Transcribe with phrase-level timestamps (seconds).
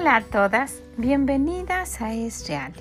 [0.00, 2.72] Hola a todas, bienvenidas a Es Real,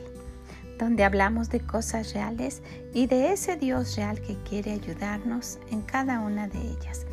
[0.77, 2.61] donde hablamos de cosas reales
[2.93, 7.05] y de ese Dios real que quiere ayudarnos en cada una de ellas.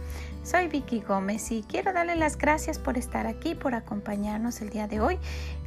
[0.44, 4.86] Soy Vicky Gómez y quiero darle las gracias por estar aquí, por acompañarnos el día
[4.86, 5.18] de hoy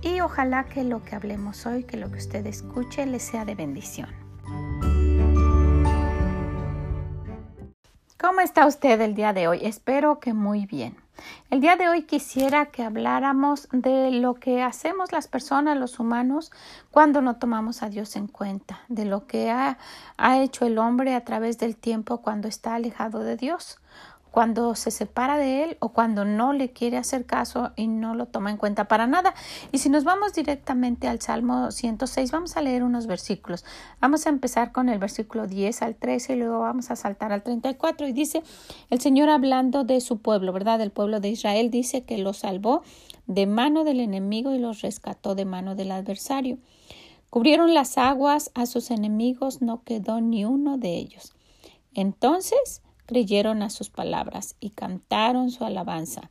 [0.02, 3.55] y ojalá que lo que hablemos hoy, que lo que usted escuche, le sea de
[3.55, 4.08] bendición.
[8.17, 9.59] ¿Cómo está usted el día de hoy?
[9.63, 10.95] Espero que muy bien.
[11.50, 16.52] El día de hoy quisiera que habláramos de lo que hacemos las personas, los humanos,
[16.92, 19.78] cuando no tomamos a Dios en cuenta, de lo que ha,
[20.18, 23.80] ha hecho el hombre a través del tiempo cuando está alejado de Dios
[24.31, 28.27] cuando se separa de él o cuando no le quiere hacer caso y no lo
[28.27, 29.33] toma en cuenta para nada.
[29.71, 33.65] Y si nos vamos directamente al Salmo 106, vamos a leer unos versículos.
[33.99, 37.44] Vamos a empezar con el versículo 10 al 13 y luego vamos a saltar al
[37.44, 38.44] 34 y dice
[38.89, 40.80] el Señor hablando de su pueblo, ¿verdad?
[40.80, 42.83] Del pueblo de Israel dice que lo salvó
[43.27, 46.58] de mano del enemigo y los rescató de mano del adversario.
[47.30, 51.36] Cubrieron las aguas a sus enemigos, no quedó ni uno de ellos.
[51.93, 56.29] Entonces creyeron a sus palabras y cantaron su alabanza,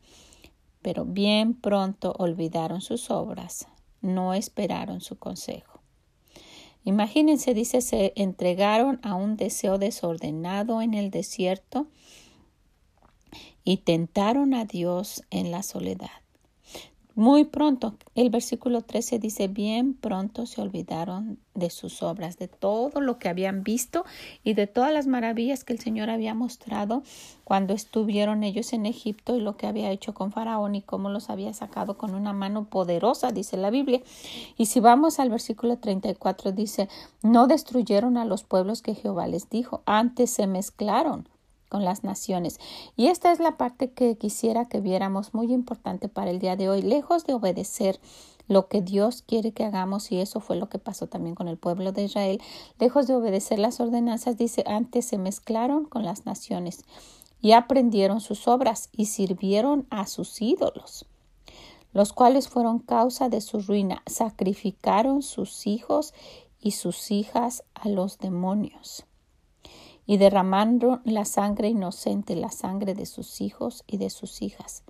[0.81, 3.67] pero bien pronto olvidaron sus obras,
[4.01, 5.81] no esperaron su consejo.
[6.85, 11.89] Imagínense, dice, se entregaron a un deseo desordenado en el desierto
[13.65, 16.28] y tentaron a Dios en la soledad.
[17.19, 23.01] Muy pronto, el versículo 13 dice, bien pronto se olvidaron de sus obras, de todo
[23.01, 24.05] lo que habían visto
[24.45, 27.03] y de todas las maravillas que el Señor había mostrado
[27.43, 31.29] cuando estuvieron ellos en Egipto y lo que había hecho con Faraón y cómo los
[31.29, 34.01] había sacado con una mano poderosa, dice la Biblia.
[34.57, 36.89] Y si vamos al versículo 34, dice,
[37.25, 41.29] no destruyeron a los pueblos que Jehová les dijo, antes se mezclaron
[41.69, 42.59] con las naciones.
[42.97, 46.69] Y esta es la parte que quisiera que viéramos muy importante para el día de
[46.69, 48.01] hoy, lejos de obedecer
[48.49, 51.59] lo que Dios quiere que hagamos, y eso fue lo que pasó también con el
[51.59, 52.41] pueblo de Israel,
[52.79, 56.85] lejos de obedecer las ordenanzas, dice, antes se mezclaron con las naciones
[57.41, 61.07] y aprendieron sus obras y sirvieron a sus ídolos,
[61.93, 66.15] los cuales fueron causa de su ruina, sacrificaron sus hijos
[66.59, 69.05] y sus hijas a los demonios
[70.09, 74.83] y derramando la sangre inocente, la sangre de sus hijos y de sus hijas,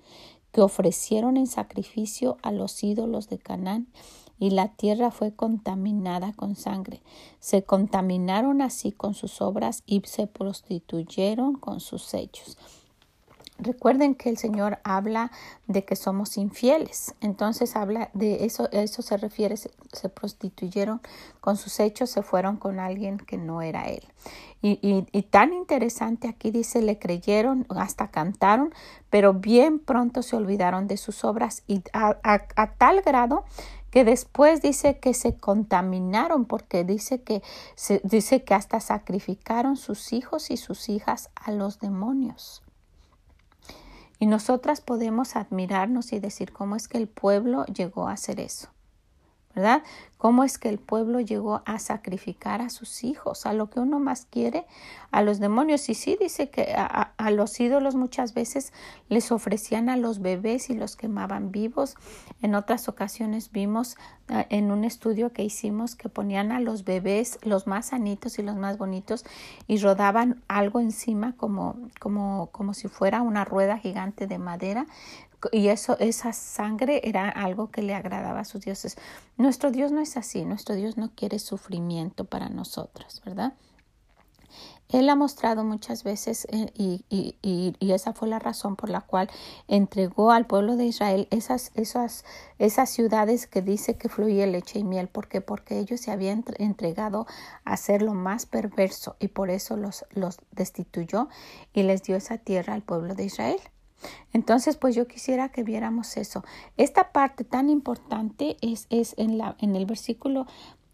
[0.53, 3.89] que ofrecieron en sacrificio a los ídolos de Canaán,
[4.39, 7.01] y la tierra fue contaminada con sangre.
[7.41, 12.57] Se contaminaron así con sus obras y se prostituyeron con sus hechos.
[13.59, 15.31] Recuerden que el Señor habla
[15.67, 17.13] de que somos infieles.
[17.19, 21.01] Entonces habla de eso, eso se refiere, se, prostituyeron
[21.41, 24.03] con sus hechos, se fueron con alguien que no era Él.
[24.61, 28.73] Y, y, tan interesante aquí dice, le creyeron, hasta cantaron,
[29.09, 33.45] pero bien pronto se olvidaron de sus obras y a, a tal grado
[33.89, 37.41] que después dice que se contaminaron porque dice que
[37.75, 42.61] se, dice que hasta sacrificaron sus hijos y sus hijas a los demonios.
[44.19, 48.69] Y nosotras podemos admirarnos y decir cómo es que el pueblo llegó a hacer eso.
[49.55, 49.81] ¿Verdad?
[50.19, 53.99] ¿Cómo es que el pueblo llegó a sacrificar a sus hijos, a lo que uno
[53.99, 54.67] más quiere,
[55.11, 55.89] a los demonios?
[55.89, 58.73] Y sí dice que a, a, los ídolos muchas veces
[59.07, 61.95] les ofrecían a los bebés y los quemaban vivos.
[62.41, 63.95] En otras ocasiones vimos
[64.29, 68.43] uh, en un estudio que hicimos que ponían a los bebés, los más sanitos y
[68.43, 69.25] los más bonitos,
[69.67, 74.85] y rodaban algo encima como, como, como si fuera una rueda gigante de madera
[75.51, 78.97] y eso, esa sangre era algo que le agradaba a sus dioses.
[79.37, 83.53] Nuestro Dios no es así, nuestro Dios no quiere sufrimiento para nosotros, ¿verdad?
[84.89, 88.89] Él ha mostrado muchas veces eh, y, y, y, y, esa fue la razón por
[88.89, 89.29] la cual
[89.67, 92.25] entregó al pueblo de Israel esas, esas,
[92.57, 95.07] esas ciudades que dice que fluye leche y miel.
[95.07, 95.41] ¿Por qué?
[95.41, 97.27] Porque ellos se habían entregado
[97.65, 101.29] a ser lo más perverso y por eso los, los destituyó
[101.71, 103.59] y les dio esa tierra al pueblo de Israel.
[104.33, 106.43] Entonces, pues yo quisiera que viéramos eso.
[106.77, 110.45] Esta parte tan importante es, es en, la, en el versículo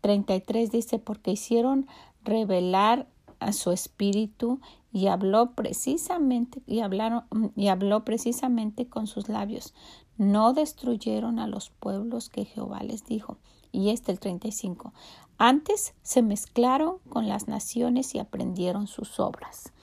[0.02, 1.88] 33 dice, porque hicieron
[2.24, 3.08] revelar
[3.40, 4.60] a su espíritu
[4.92, 7.24] y habló precisamente y hablaron
[7.56, 9.74] y habló precisamente con sus labios.
[10.18, 13.38] No destruyeron a los pueblos que Jehová les dijo.
[13.72, 14.94] Y este el 35.
[15.38, 19.74] Antes se mezclaron con las naciones y aprendieron sus obras.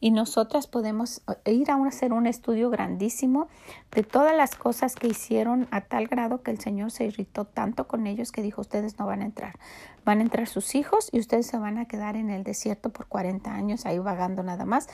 [0.00, 3.48] Y nosotras podemos eh, ir a hacer un estudio grandísimo
[3.90, 7.88] de todas las cosas que hicieron a tal grado que el Señor se irritó tanto
[7.88, 9.54] con ellos que dijo, ustedes no van a entrar.
[10.04, 13.06] Van a entrar sus hijos y ustedes se van a quedar en el desierto por
[13.06, 14.88] 40 años ahí vagando nada más.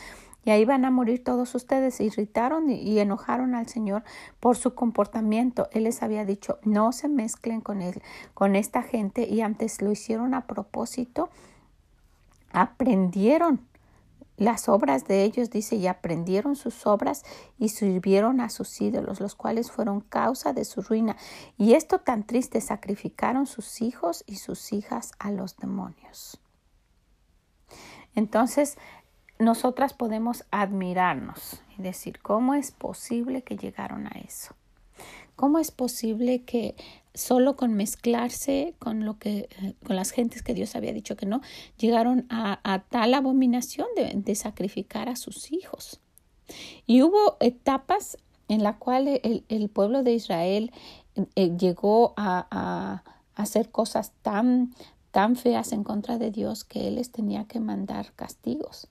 [0.44, 1.97] y ahí van a morir todos ustedes.
[1.97, 4.05] Se irritaron y, enojaron al Señor
[4.38, 5.69] por su comportamiento.
[5.73, 8.00] Él les había dicho, no se mezclen con él,
[8.32, 11.31] con esta gente y antes lo hicieron a propósito.
[12.52, 13.67] Aprendieron
[14.40, 17.25] las obras de ellos, dice, y aprendieron sus obras
[17.58, 21.19] y sirvieron a sus ídolos, los cuales fueron causa de su ruina.
[21.58, 26.40] Y esto tan triste, sacrificaron sus hijos y sus hijas a los demonios.
[28.14, 28.78] Entonces,
[29.38, 34.54] nosotras podemos admirarnos y decir, ¿cómo es posible que llegaron a eso?
[35.37, 36.76] ¿Cómo es posible que
[37.15, 39.49] solo con mezclarse con lo que
[39.87, 41.41] con las gentes que Dios había dicho que no
[41.77, 46.01] llegaron a, tal abominación de, sacrificar a sus hijos?
[46.87, 48.19] Y hubo etapas
[48.49, 50.73] en las cuales el, pueblo de Israel
[51.37, 53.05] eh, llegó a, a,
[53.35, 54.75] hacer cosas tan
[55.12, 58.89] tan feas en contra de Dios que Él les tenía que mandar castigos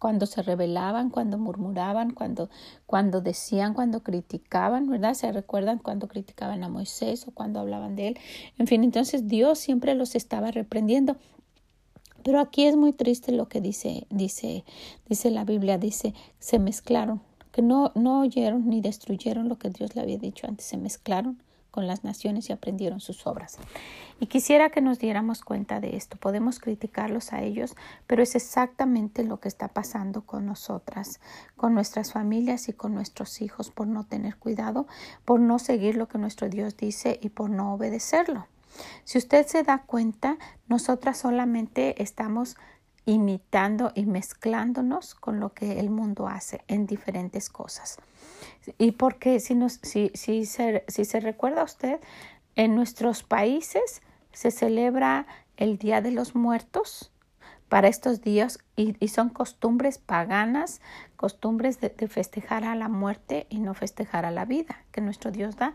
[0.00, 2.48] cuando se rebelaban, cuando murmuraban, cuando,
[2.86, 5.12] cuando decían, cuando criticaban, ¿verdad?
[5.12, 8.18] Se recuerdan cuando criticaban a Moisés o cuando hablaban de él.
[8.58, 11.16] En fin, entonces Dios siempre los estaba reprendiendo.
[12.24, 14.64] Pero aquí es muy triste lo que dice, dice,
[15.06, 17.20] dice la Biblia, dice, se mezclaron,
[17.52, 21.42] que no, no oyeron ni destruyeron lo que Dios le había dicho antes, se mezclaron
[21.70, 23.58] con las naciones y aprendieron sus obras.
[24.18, 26.16] Y quisiera que nos diéramos cuenta de esto.
[26.16, 27.74] Podemos criticarlos a ellos,
[28.06, 31.20] pero es exactamente lo que está pasando con nosotras,
[31.56, 34.86] con nuestras familias y con nuestros hijos por no tener cuidado,
[35.24, 38.46] por no seguir lo que nuestro Dios dice y por no obedecerlo.
[39.04, 40.38] Si usted se da cuenta,
[40.68, 42.56] nosotras solamente estamos
[43.06, 47.98] imitando y mezclándonos con lo que el mundo hace en diferentes cosas.
[48.78, 52.00] Y porque si, nos, si, si, se, si se recuerda usted,
[52.56, 54.02] en nuestros países
[54.32, 55.26] se celebra
[55.56, 57.10] el Día de los Muertos
[57.70, 60.80] para estos días y, son costumbres paganas,
[61.16, 65.56] costumbres de, festejar a la muerte y no festejar a la vida que nuestro Dios
[65.56, 65.74] da.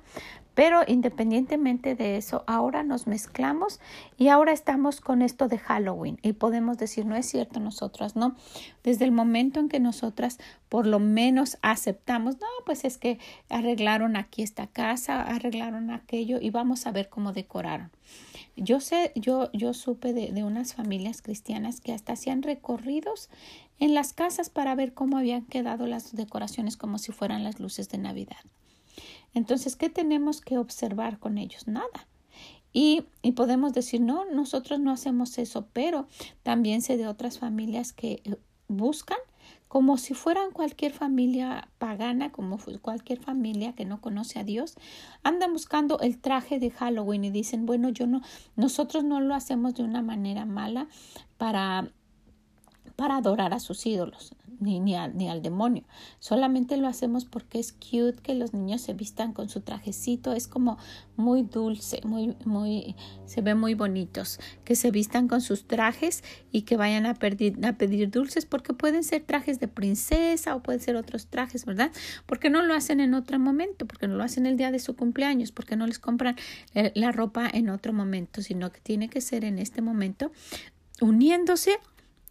[0.56, 3.82] Pero independientemente de eso, ahora nos mezclamos
[4.18, 8.36] y ahora estamos con esto de Halloween y podemos decir, no es cierto nosotras, ¿no?
[8.82, 13.20] Desde el momento en que nosotras por lo menos aceptamos, no, pues es que
[13.50, 17.92] arreglaron aquí esta casa, arreglaron aquello y vamos a ver cómo decoraron.
[18.56, 23.30] Yo sé, yo, yo supe de, de unas familias cristianas que hasta hacían recorridos
[23.80, 27.90] en las casas para ver cómo habían quedado las decoraciones como si fueran las luces
[27.90, 28.38] de Navidad.
[29.36, 31.68] Entonces, ¿qué tenemos que observar con ellos?
[31.68, 32.08] Nada.
[32.74, 36.08] Y, y, podemos decir, no, nosotros no hacemos eso, pero
[36.44, 38.36] también sé de otras familias que eh,
[38.68, 39.20] buscan
[39.68, 44.76] como si fueran cualquier familia pagana, como cualquier familia que no conoce a Dios,
[45.22, 48.22] andan buscando el traje de Halloween y dicen, bueno, yo no,
[48.56, 50.88] nosotros no lo hacemos de una manera mala
[51.38, 51.92] para
[52.96, 55.84] para adorar a sus ídolos ni, ni, ni, al demonio.
[56.20, 60.34] Solamente lo hacemos porque es cute que los niños se vistan con su trajecito.
[60.34, 60.78] Es como
[61.16, 62.96] muy dulce, muy, muy,
[63.26, 64.40] se ve muy bonitos.
[64.64, 68.74] Que se vistan con sus trajes y que vayan a, pedir, a pedir dulces porque
[68.74, 71.92] pueden ser trajes de princesa o pueden ser otros trajes, ¿verdad?
[72.26, 74.96] Porque no lo hacen en otro momento, porque no lo hacen el día de su
[74.96, 76.36] cumpleaños, porque no les compran
[76.74, 80.32] eh, la ropa en otro momento, sino que tiene que ser en este momento
[81.02, 81.78] uniéndose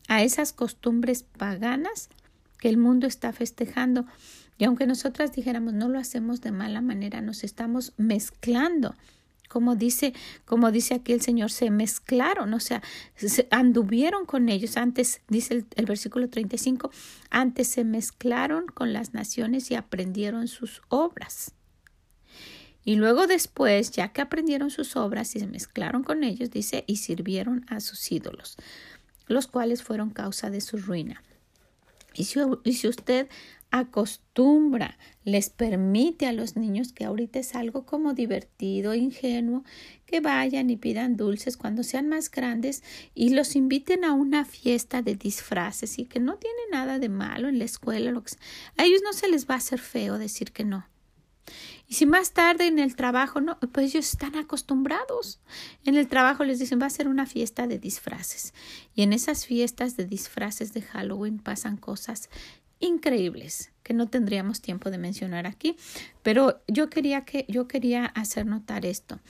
[0.09, 2.09] a esas costumbres paganas
[2.59, 4.07] que el mundo está festejando.
[4.59, 8.95] Y aunque nosotras dijéramos no lo hacemos de mala manera, nos estamos mezclando.
[9.49, 10.15] Como dice,
[10.47, 12.83] como dice aquí el Señor, se mezclaron, o sea,
[13.17, 14.77] se anduvieron con ellos.
[14.77, 16.91] Antes, dice el, el versículo 35,
[17.31, 21.53] antes se mezclaron con las naciones y aprendieron sus obras.
[22.85, 26.97] Y luego después, ya que aprendieron sus obras y se mezclaron con ellos, dice, y
[26.97, 28.57] sirvieron a sus ídolos
[29.27, 31.23] los cuales fueron causa de su ruina.
[32.15, 33.29] Y si, usted
[33.71, 39.65] acostumbra, les permite a los niños que ahorita es algo como divertido, ingenuo,
[40.07, 45.03] que vayan y pidan dulces cuando sean más grandes y los inviten a una fiesta
[45.03, 48.11] de disfraces y que no tiene nada de malo en la escuela,
[48.77, 50.87] a ellos no se les va a hacer feo decir que no.
[51.87, 55.41] Y si más tarde en el trabajo, no, pues ellos están acostumbrados.
[55.85, 58.55] En el trabajo les dicen va a ser una fiesta de disfraces.
[58.95, 62.31] Y en esas fiestas de disfraces de Halloween pasan cosas
[62.81, 65.77] increíbles que no tendríamos tiempo de mencionar aquí,
[66.23, 69.21] pero yo quería que yo quería hacer notar esto.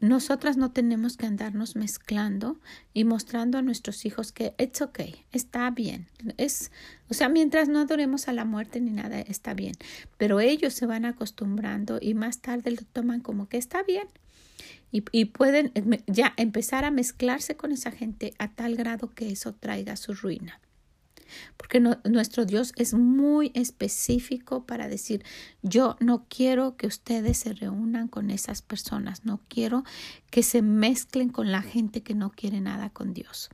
[0.00, 2.60] Nosotras no tenemos que andarnos mezclando
[2.92, 6.06] y mostrando a nuestros hijos que it's okay, está bien.
[6.36, 6.70] Es,
[7.08, 9.74] o sea, mientras no adoremos a la muerte ni nada, está bien.
[10.18, 14.06] Pero ellos se van acostumbrando y más tarde lo toman como que está bien.
[14.92, 15.72] Y, y pueden
[16.06, 20.60] ya empezar a mezclarse con esa gente a tal grado que eso traiga su ruina.
[21.56, 25.24] Porque nuestro Dios es muy específico para decir,
[25.62, 29.84] yo no quiero que ustedes se reúnan con esas personas, no quiero
[30.30, 33.50] que se mezclen con la gente que no quiere nada con Dios.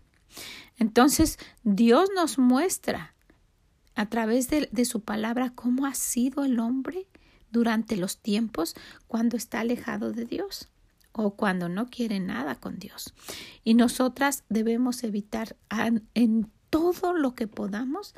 [0.79, 3.15] Entonces, Dios nos muestra
[3.95, 7.07] a través de, de su palabra cómo ha sido el hombre
[7.51, 8.75] durante los tiempos
[9.07, 10.69] cuando está alejado de Dios
[11.13, 13.15] o cuando no quiere nada con Dios.
[13.63, 15.57] Y nosotras debemos evitar
[16.15, 18.15] en todo lo que podamos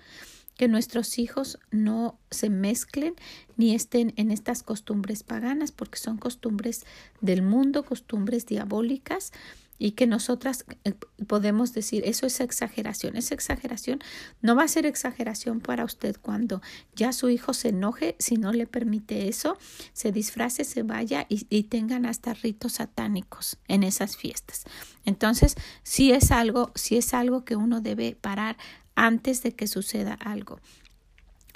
[0.57, 3.17] que nuestros hijos no se mezclen
[3.57, 6.87] ni estén en estas costumbres paganas, porque son costumbres
[7.21, 9.33] del mundo, costumbres diabólicas,
[9.78, 10.95] y que nosotras eh,
[11.26, 13.16] podemos decir eso es exageración.
[13.16, 14.00] Es exageración.
[14.40, 16.62] No va a ser exageración para usted cuando
[16.95, 19.59] ya su hijo se enoje, si no le permite eso,
[19.93, 24.64] se disfrace, se vaya y, y tengan hasta ritos satánicos en esas fiestas.
[25.04, 28.57] Entonces, si es algo, si es algo que uno debe parar
[28.95, 30.61] antes de que suceda algo.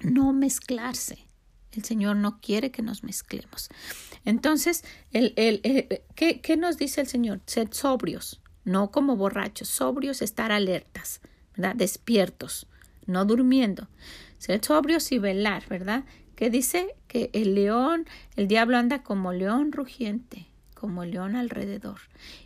[0.03, 1.28] No mezclarse.
[1.73, 3.69] El Señor no quiere que nos mezclemos.
[4.25, 5.35] Entonces, el,
[6.15, 7.41] ¿qué, ¿qué, nos dice el Señor?
[7.47, 11.21] Sed sobrios, no como borrachos, sobrios, estar alertas,
[11.57, 11.77] ¿verdad?
[11.77, 12.67] Despiertos,
[13.07, 13.89] no durmiendo.
[14.39, 16.05] Sed sobrios y velar, ¿verdad?
[16.37, 18.07] Que dice que el león,
[18.37, 22.01] el diablo anda como león rugiente, como león alrededor,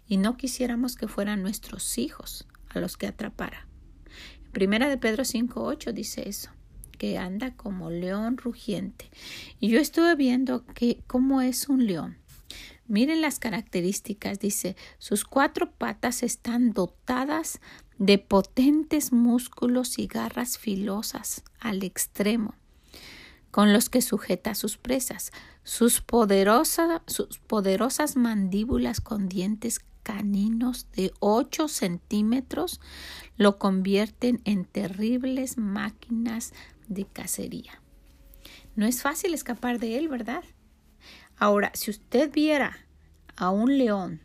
[0.07, 3.67] y no quisiéramos que fueran nuestros hijos a los que atrapara.
[4.53, 6.51] Primera de Pedro 5.8 dice eso
[7.03, 9.11] que anda como león rugiente.
[9.59, 12.17] Y yo estuve viendo que cómo es un león.
[12.87, 17.61] Miren las características, dice, sus cuatro patas están dotadas
[17.99, 22.55] de potentes músculos y garras filosas al extremo,
[23.51, 25.33] con los que sujeta sus presas.
[25.65, 26.05] Sus,
[27.07, 32.81] sus poderosas mandíbulas con dientes caninos de 8 centímetros
[33.37, 36.53] lo convierten en terribles máquinas
[36.89, 37.81] de cacería.
[38.75, 40.45] No es fácil escapar de él, ¿verdad?
[41.37, 42.77] Ahora, si usted viera
[43.37, 44.21] a un león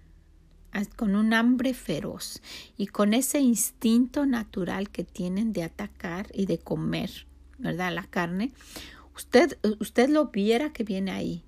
[0.96, 2.42] con un hambre feroz
[2.78, 7.26] y con ese instinto natural que tienen de atacar y de comer,
[7.58, 7.94] ¿verdad?
[7.94, 8.52] La carne,
[9.16, 11.44] usted, usted lo viera que viene ahí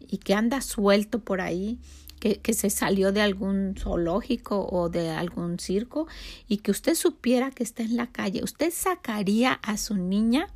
[0.00, 1.78] y que anda suelto por ahí
[2.20, 6.06] que, se salió de algún zoológico o de algún circo
[6.46, 10.48] y que usted supiera que está en la calle, usted sacaría a su niña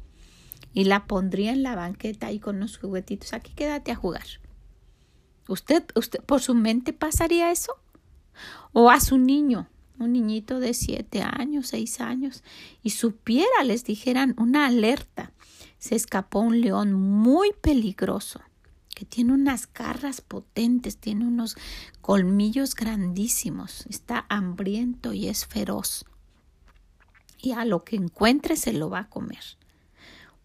[0.74, 3.32] y la pondría en la banqueta ahí con unos juguetitos.
[3.32, 4.26] Aquí quédate a jugar.
[5.48, 7.74] ¿Usted, usted por su mente pasaría eso?
[8.72, 9.68] O a su niño,
[9.98, 12.42] un niñito de siete años, seis años,
[12.82, 15.32] y supiera, les dijeran una alerta.
[15.78, 18.40] Se escapó un león muy peligroso
[18.94, 21.56] que tiene unas garras potentes, tiene unos
[22.00, 26.04] colmillos grandísimos, está hambriento y es feroz.
[27.38, 29.44] Y a lo que encuentre se lo va a comer.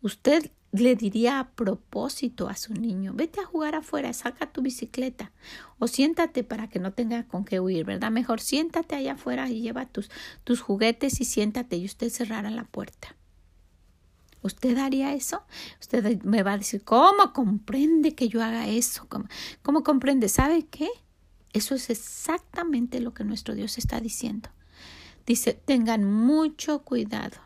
[0.01, 5.32] Usted le diría a propósito a su niño, vete a jugar afuera, saca tu bicicleta
[5.79, 8.12] o siéntate para que no tenga con qué huir, ¿verdad?
[8.12, 10.10] Mejor siéntate allá afuera y lleva tus,
[10.44, 13.15] tus juguetes y siéntate y usted cerrará la puerta.
[14.41, 15.43] ¿Usted haría eso?
[15.79, 19.08] Usted me va a decir, ¿cómo comprende que yo haga eso?
[19.62, 20.29] ¿Cómo, comprende?
[20.29, 20.89] ¿Sabe qué?
[21.51, 24.50] Eso es exactamente lo que nuestro Dios está diciendo.
[25.25, 27.38] Dice, tengan mucho cuidado.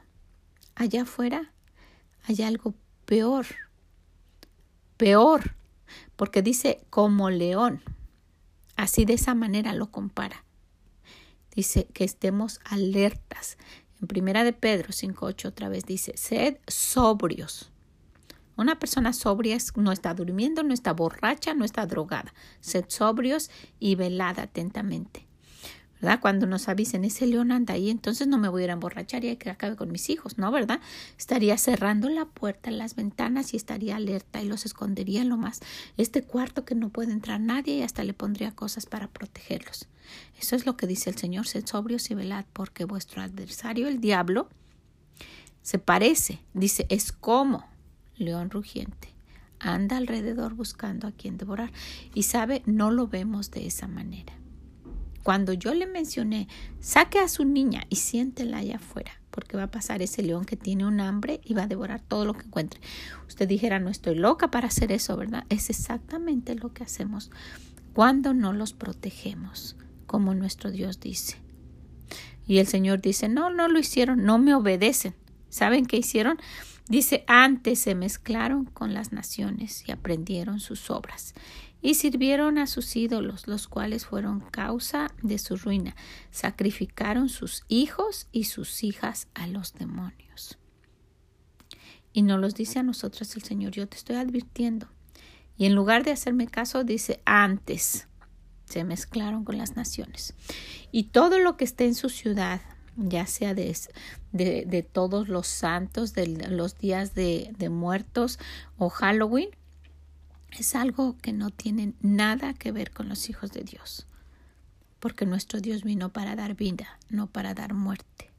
[0.76, 1.52] Allá afuera
[2.24, 3.46] hay algo peor.
[4.98, 5.56] Peor.
[6.16, 7.82] Porque dice como león.
[8.76, 10.44] Así de esa manera lo compara.
[11.56, 13.58] Dice que estemos alertas,
[14.04, 17.72] en primera de Pedro 5.8 otra vez dice, sed sobrios.
[18.58, 22.34] Una persona sobria no está durmiendo, no está borracha, no está drogada.
[22.60, 25.26] Sed sobrios y velad atentamente.
[26.04, 26.20] ¿Verdad?
[26.20, 29.24] Cuando nos avisen, ese león anda ahí, entonces no me voy a ir a emborrachar
[29.24, 30.52] y que acabe con mis hijos, ¿no?
[30.52, 30.82] ¿Verdad?
[31.18, 35.62] Estaría cerrando la puerta, las ventanas y estaría alerta y los escondería lo más.
[35.96, 39.88] Este cuarto que no puede entrar nadie y hasta le pondría cosas para protegerlos.
[40.38, 44.02] Eso es lo que dice el Señor, sed sobrios y velad, porque vuestro adversario, el
[44.02, 44.50] diablo,
[45.62, 47.66] se parece, dice, es como
[48.18, 49.08] león rugiente.
[49.60, 51.72] Anda alrededor buscando a quien devorar.
[52.14, 54.34] Y sabe, no lo vemos de esa manera.
[55.24, 56.50] Cuando yo le mencioné,
[56.82, 60.58] saque a su niña y siéntela allá afuera, porque va a pasar ese león que
[60.58, 62.82] tiene un hambre y va a devorar todo lo que encuentre.
[63.28, 65.46] Usted dijera, no estoy loca para hacer eso, ¿verdad?
[65.48, 67.32] Es exactamente lo que hacemos
[67.94, 69.78] cuando no los protegemos,
[70.08, 71.38] como nuestro Dios dice.
[72.46, 75.16] Y el Señor dice, no, no lo hicieron, no me obedecen.
[75.50, 76.38] ¿Saben qué hicieron?
[76.90, 81.34] Dice, antes se mezclaron con las naciones y aprendieron sus obras
[81.84, 85.98] y sirvieron a sus ídolos, los cuales fueron causa de su ruina.
[86.32, 90.58] Sacrificaron sus hijos y sus hijas a los demonios.
[92.14, 94.88] Y nos los dice a nosotros el Señor, yo te estoy advirtiendo.
[95.58, 98.08] Y en lugar de hacerme caso, dice antes.
[98.64, 100.36] Se mezclaron con las naciones.
[100.94, 102.62] Y todo lo que esté en su ciudad,
[102.96, 103.76] ya sea de,
[104.32, 108.40] de, de todos los santos, de los días de, de muertos
[108.78, 109.50] o Halloween,
[110.60, 114.08] es algo que no tiene nada que ver con los hijos de Dios.
[115.00, 118.32] Porque nuestro Dios vino para dar vida, no para dar muerte.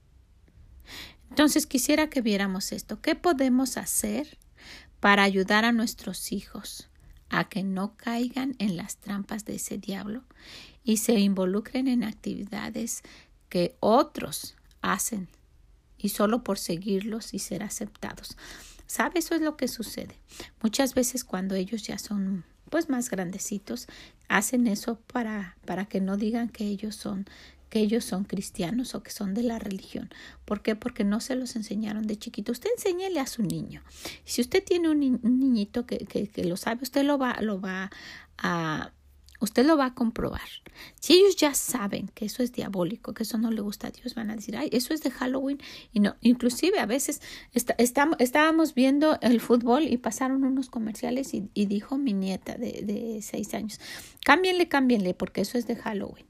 [1.30, 3.00] Entonces quisiera que viéramos esto.
[3.00, 4.38] ¿Qué podemos hacer
[5.00, 6.88] para ayudar a nuestros hijos
[7.28, 10.22] a que no caigan en las trampas de ese diablo
[10.84, 13.02] y se involucren en actividades
[13.48, 15.28] que otros hacen
[15.98, 18.36] y solo por seguirlos y ser aceptados?
[18.86, 19.18] ¿Sabe?
[19.18, 20.16] Eso es lo que sucede.
[20.62, 23.86] Muchas veces cuando ellos ya son pues más grandecitos,
[24.28, 27.26] hacen eso para, para que no digan que ellos son
[27.70, 30.08] que ellos son cristianos o que son de la religión.
[30.44, 30.76] ¿Por qué?
[30.76, 32.52] Porque no se los enseñaron de chiquito.
[32.52, 33.82] Usted enséñele a su niño.
[34.24, 37.90] Si usted tiene un, niñito que, que, que, lo sabe, usted lo va, lo va
[38.38, 38.92] a
[39.40, 40.48] Usted lo va a comprobar.
[41.00, 44.14] Si ellos ya saben que eso es diabólico, que eso no le gusta a Dios,
[44.14, 45.58] van a decir, ay, eso es de Halloween.
[45.92, 47.20] Y no, inclusive a veces
[47.52, 53.80] estábamos viendo el fútbol y pasaron unos comerciales y, dijo mi nieta de, seis años,
[54.24, 56.26] cámbienle, cámbienle, porque eso es de Halloween.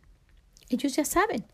[0.71, 1.45] Ellos ya saben.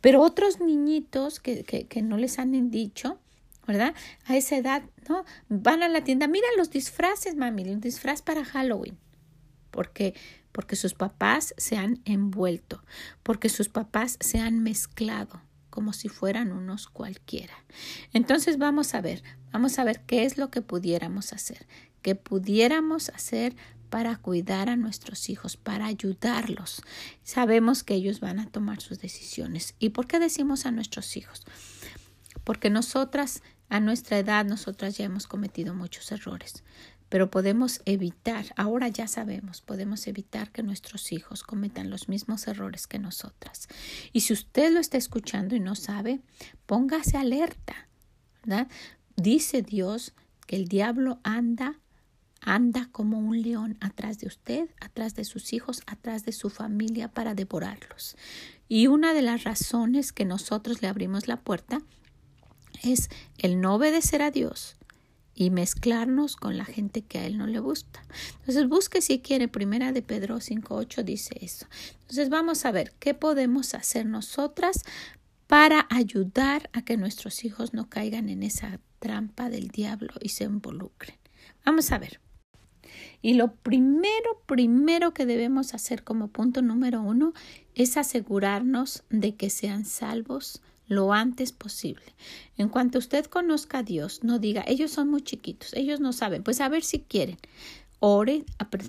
[0.00, 3.18] Pero otros niñitos que, que, que no les han dicho,
[3.66, 3.94] ¿verdad?
[4.26, 5.24] A esa edad, ¿no?
[5.48, 8.98] Van a la tienda, mira los disfraces, mami, un disfraz para Halloween.
[9.74, 10.14] Porque
[10.54, 12.84] porque sus papás se han envuelto,
[13.24, 17.54] porque sus papás se han mezclado como si fueran unos cualquiera.
[18.12, 21.66] Entonces vamos a ver, vamos a ver qué es lo que pudiéramos hacer,
[22.02, 23.56] qué pudiéramos hacer
[23.90, 26.82] para cuidar a nuestros hijos, para ayudarlos.
[27.24, 29.74] Sabemos que ellos van a tomar sus decisiones.
[29.80, 31.42] ¿Y por qué decimos a nuestros hijos?
[32.44, 36.62] Porque nosotras, a nuestra edad, nosotras ya hemos cometido muchos errores
[37.08, 42.86] pero podemos evitar, ahora ya sabemos, podemos evitar que nuestros hijos cometan los mismos errores
[42.86, 43.68] que nosotras.
[44.12, 46.20] Y si usted lo está escuchando y no sabe,
[46.66, 47.88] póngase alerta.
[49.16, 50.12] Dice Dios
[50.46, 51.78] que el diablo anda
[52.44, 57.08] anda como un león atrás de usted, atrás de sus hijos, atrás de su familia
[57.08, 58.16] para devorarlos.
[58.68, 61.80] Y una de las razones que nosotros le abrimos la puerta
[62.82, 64.76] es el no obedecer a Dios,
[65.34, 68.04] y mezclarnos con la gente que a él no le gusta.
[68.40, 71.66] Entonces busque si quiere, primera de Pedro 5.8 dice eso.
[72.02, 74.84] Entonces vamos a ver qué podemos hacer nosotras
[75.46, 80.44] para ayudar a que nuestros hijos no caigan en esa trampa del diablo y se
[80.44, 81.16] involucren.
[81.64, 82.20] Vamos a ver.
[83.22, 87.32] Y lo primero, primero que debemos hacer como punto número uno
[87.74, 92.04] es asegurarnos de que sean salvos lo antes posible.
[92.56, 96.42] En cuanto usted conozca a Dios, no diga, ellos son muy chiquitos, ellos no saben,
[96.42, 97.38] pues a ver si quieren.
[98.00, 98.44] Ore,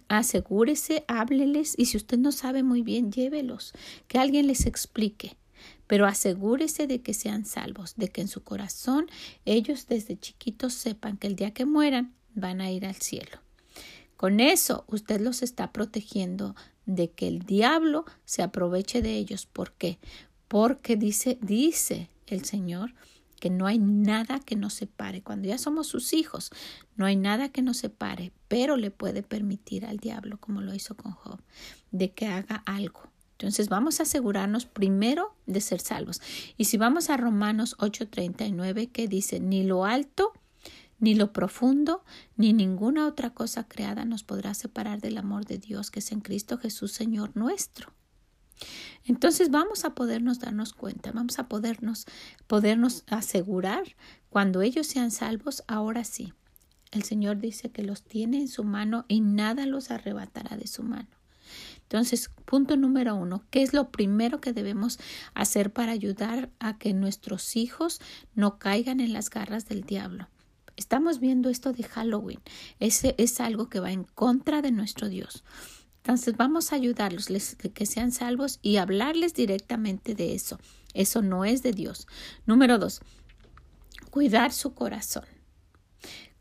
[0.09, 3.73] asegúrese, hábleles y si usted no sabe muy bien, llévelos,
[4.07, 5.37] que alguien les explique.
[5.87, 9.07] Pero asegúrese de que sean salvos, de que en su corazón
[9.45, 13.39] ellos desde chiquitos sepan que el día que mueran van a ir al cielo.
[14.17, 16.55] Con eso usted los está protegiendo
[16.85, 19.45] de que el diablo se aproveche de ellos.
[19.45, 19.97] ¿Por qué?
[20.47, 22.93] Porque dice, dice el Señor
[23.39, 25.21] que no hay nada que nos separe.
[25.21, 26.51] Cuando ya somos sus hijos,
[26.95, 30.95] no hay nada que nos separe, pero le puede permitir al diablo, como lo hizo
[30.95, 31.39] con Job,
[31.91, 33.11] de que haga algo.
[33.33, 36.21] Entonces vamos a asegurarnos primero de ser salvos.
[36.57, 40.31] Y si vamos a Romanos 8:39, que dice, ni lo alto,
[40.99, 42.03] ni lo profundo,
[42.37, 46.21] ni ninguna otra cosa creada nos podrá separar del amor de Dios que es en
[46.21, 47.91] Cristo Jesús, Señor nuestro.
[49.05, 52.05] Entonces vamos a podernos darnos cuenta, vamos a podernos,
[52.47, 53.83] podernos asegurar
[54.29, 56.33] cuando ellos sean salvos, ahora sí.
[56.91, 60.83] El Señor dice que los tiene en su mano y nada los arrebatará de su
[60.83, 61.09] mano.
[61.83, 64.99] Entonces, punto número uno, ¿qué es lo primero que debemos
[65.35, 68.01] hacer para ayudar a que nuestros hijos
[68.33, 70.27] no caigan en las garras del diablo?
[70.77, 72.41] Estamos viendo esto de Halloween.
[72.79, 75.43] Ese es algo que va en contra de nuestro Dios.
[76.05, 77.27] Entonces vamos a ayudarlos
[77.73, 80.59] que sean salvos y hablarles directamente de eso.
[80.93, 82.05] Eso no es de Dios.
[82.45, 83.01] Número dos,
[84.11, 85.25] cuidar su corazón.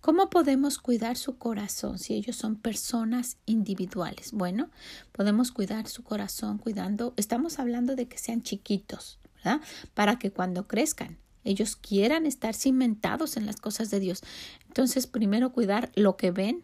[0.03, 4.33] ¿Cómo podemos cuidar su corazón si ellos son personas individuales?
[4.33, 4.69] Bueno,
[5.13, 9.63] podemos cuidar su corazón cuidando, estamos hablando de que sean chiquitos, ¿verdad?
[9.95, 14.21] Para que cuando crezcan ellos quieran estar cimentados en las cosas de Dios.
[14.67, 16.63] Entonces, primero cuidar lo que ven,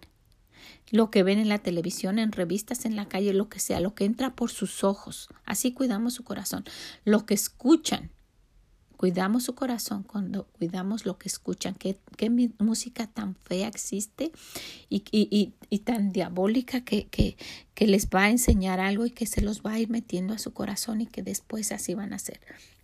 [0.90, 3.94] lo que ven en la televisión, en revistas, en la calle, lo que sea, lo
[3.94, 5.28] que entra por sus ojos.
[5.44, 6.64] Así cuidamos su corazón.
[7.04, 8.10] Lo que escuchan,
[8.96, 14.32] cuidamos su corazón, cuando cuidamos lo que escuchan, qué, qué música tan fea existe
[14.88, 17.36] y, y, y, tan diabólica que, que,
[17.74, 20.38] que les va a enseñar algo y que se los va a ir metiendo a
[20.38, 22.40] su corazón y que después así van a ser.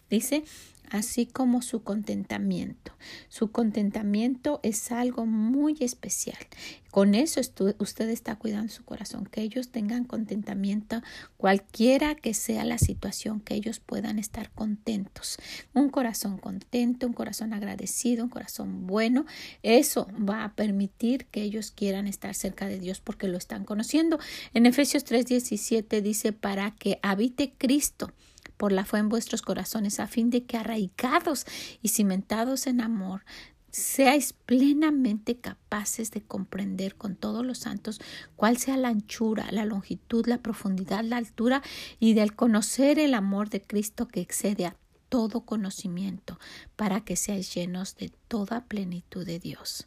[0.08, 0.44] Dice,
[0.90, 2.92] así como su contentamiento.
[3.28, 6.38] Su contentamiento es algo muy especial.
[6.90, 11.02] Con eso usted está cuidando su corazón, que ellos tengan contentamiento,
[11.36, 15.36] cualquiera que sea la situación, que ellos puedan estar contentos.
[15.74, 19.26] Un corazón contento, un corazón agradecido, un corazón bueno,
[19.62, 24.18] eso va a permitir que ellos quieran estar cerca de Dios porque lo están conociendo.
[24.54, 28.10] En Efesios 3:17 dice, para que habite Cristo
[28.56, 31.46] por la fe en vuestros corazones, a fin de que arraigados
[31.82, 33.22] y cimentados en amor,
[33.70, 38.00] seáis plenamente capaces de comprender con todos los santos
[38.34, 41.62] cuál sea la anchura, la longitud, la profundidad, la altura
[42.00, 44.76] y del conocer el amor de Cristo que excede a
[45.08, 46.38] todo conocimiento,
[46.74, 49.86] para que seáis llenos de toda plenitud de Dios.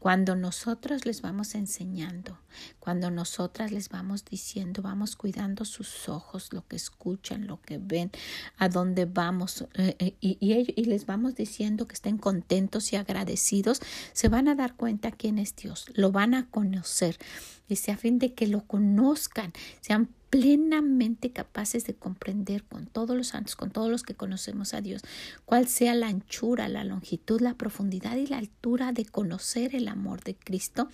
[0.00, 2.38] Cuando nosotros les vamos enseñando,
[2.78, 8.10] cuando nosotras les vamos diciendo, vamos cuidando sus ojos, lo que escuchan, lo que ven,
[8.56, 13.82] a dónde vamos, eh, eh, y, y, les vamos diciendo que estén contentos y agradecidos,
[14.14, 17.18] se van a dar cuenta quién es Dios, lo van a conocer.
[17.70, 23.28] Dice, a fin de que lo conozcan, sean plenamente capaces de comprender con todos los
[23.28, 25.02] santos, con todos los que conocemos a Dios,
[25.44, 30.22] cuál sea la anchura, la longitud, la profundidad y la altura de conocer el amor
[30.22, 30.88] de Cristo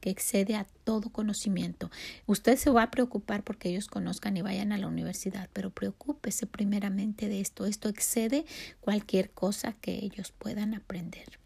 [0.00, 1.90] que excede a todo conocimiento.
[2.26, 6.46] Usted se va a preocupar porque ellos conozcan y vayan a la universidad, pero preocúpese
[6.46, 7.66] primeramente de esto.
[7.66, 8.46] Esto excede
[8.80, 11.38] cualquier cosa que ellos puedan aprender.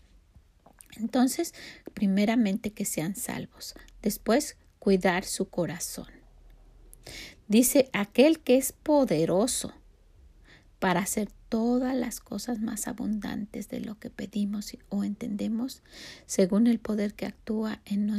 [0.96, 1.54] Entonces,
[1.94, 3.74] primeramente que sean salvos.
[4.02, 6.08] Después, cuidar su corazón.
[7.46, 9.72] Dice, aquel que es poderoso
[10.80, 15.82] para hacer todas las cosas más abundantes de lo que pedimos o entendemos,
[16.26, 18.10] según el poder que actúa en,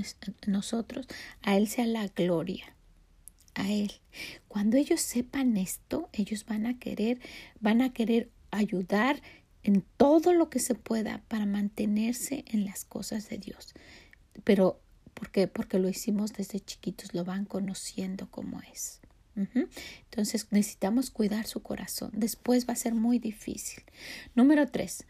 [0.47, 1.07] nosotros,
[1.41, 2.75] a Él sea la gloria.
[3.55, 3.91] A Él.
[4.47, 7.19] Cuando ellos sepan esto, ellos van a querer,
[7.59, 9.21] van a querer ayudar
[9.63, 13.73] en todo lo que se pueda para mantenerse en las cosas de Dios.
[14.43, 14.81] Pero,
[15.13, 15.47] ¿por qué?
[15.47, 19.01] Porque lo hicimos desde chiquitos, lo van conociendo como es.
[19.35, 22.11] Entonces necesitamos cuidar su corazón.
[22.13, 23.83] Después va a ser muy difícil.
[24.35, 25.05] Número tres,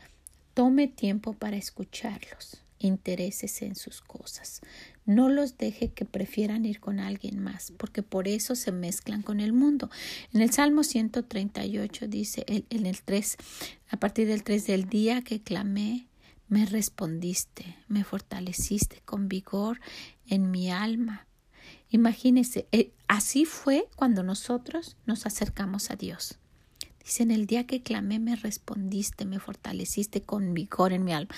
[0.53, 2.61] tome tiempo para escucharlos.
[2.79, 4.61] Interésese en sus cosas.
[5.05, 9.39] No los deje que prefieran ir con alguien más, porque por eso se mezclan con
[9.39, 9.89] el mundo.
[10.33, 13.37] En el Salmo 138 dice en el 3,
[13.89, 16.07] a partir del 3 del día que clamé,
[16.51, 19.79] me respondiste, me fortaleciste con vigor
[20.27, 21.25] en mi alma.
[21.89, 26.39] Imagínese, eh, así fue cuando nosotros nos acercamos a Dios.
[27.05, 31.33] Dice, en el día que clamé me respondiste, me fortaleciste con vigor en mi alma.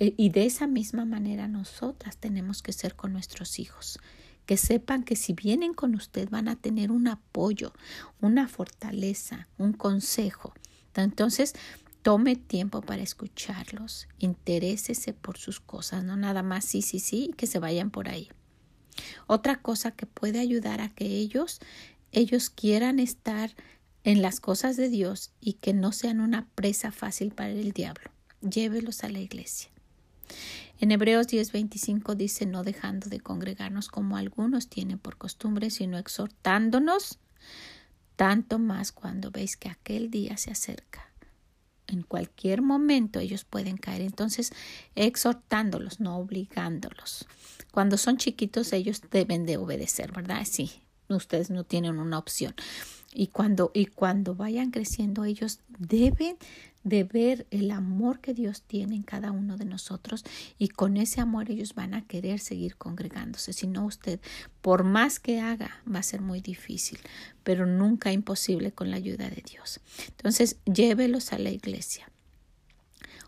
[0.00, 4.00] Eh, y de esa misma manera nosotras tenemos que ser con nuestros hijos.
[4.44, 7.72] Que sepan que si vienen con usted van a tener un apoyo,
[8.20, 10.52] una fortaleza, un consejo.
[10.96, 11.54] Entonces,
[12.02, 17.46] tome tiempo para escucharlos, interésese por sus cosas, no nada más sí, sí, sí, que
[17.46, 18.28] se vayan por ahí.
[19.26, 21.60] Otra cosa que puede ayudar a que ellos,
[22.12, 23.54] ellos quieran estar
[24.04, 28.10] en las cosas de Dios y que no sean una presa fácil para el diablo.
[28.40, 29.70] Llévelos a la iglesia.
[30.80, 37.18] En Hebreos 10:25 dice, no dejando de congregarnos como algunos tienen por costumbre, sino exhortándonos,
[38.16, 41.07] tanto más cuando veis que aquel día se acerca
[41.88, 44.02] en cualquier momento ellos pueden caer.
[44.02, 44.52] Entonces,
[44.94, 47.26] exhortándolos, no obligándolos.
[47.72, 50.46] Cuando son chiquitos, ellos deben de obedecer, ¿verdad?
[50.48, 52.54] Sí, ustedes no tienen una opción.
[53.12, 56.36] Y cuando, y cuando vayan creciendo, ellos deben
[56.84, 60.24] de ver el amor que Dios tiene en cada uno de nosotros
[60.58, 63.52] y con ese amor ellos van a querer seguir congregándose.
[63.52, 64.20] Si no, usted,
[64.60, 66.98] por más que haga, va a ser muy difícil,
[67.42, 69.80] pero nunca imposible con la ayuda de Dios.
[70.08, 72.10] Entonces, llévelos a la iglesia.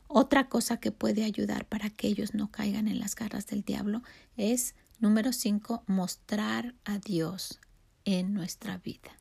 [0.06, 4.02] Otra cosa que puede ayudar para que ellos no caigan en las garras del diablo
[4.36, 7.60] es, número cinco, mostrar a Dios
[8.04, 9.16] en nuestra vida.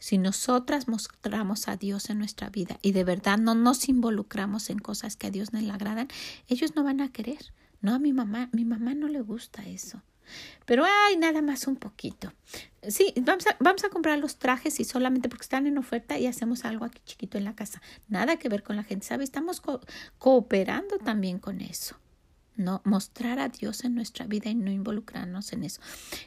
[0.00, 4.78] Si nosotras mostramos a Dios en nuestra vida y de verdad no nos involucramos en
[4.78, 6.08] cosas que a Dios no le agradan,
[6.48, 7.52] ellos no van a querer.
[7.82, 10.02] No a mi mamá, mi mamá no le gusta eso.
[10.64, 12.32] Pero hay nada más un poquito.
[12.88, 16.26] Sí, vamos a, vamos a comprar los trajes y solamente porque están en oferta y
[16.26, 17.82] hacemos algo aquí chiquito en la casa.
[18.08, 19.24] Nada que ver con la gente, ¿sabe?
[19.24, 19.62] Estamos
[20.18, 21.96] cooperando también con eso.
[22.56, 25.80] No mostrar a Dios en nuestra vida y no involucrarnos en eso.